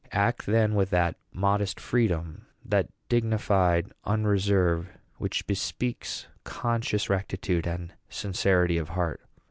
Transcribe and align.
Act, 0.13 0.47
then, 0.47 0.73
with 0.73 0.89
that 0.89 1.15
modest 1.31 1.79
freedom, 1.79 2.47
that 2.65 2.89
dignified 3.07 3.91
unreserve, 4.03 4.89
which 5.19 5.45
bespeak 5.45 6.07
conscious 6.43 7.07
rectitude 7.07 7.67
and 7.67 7.93
sincerity 8.09 8.79
of 8.79 8.89
heart. 8.97 9.21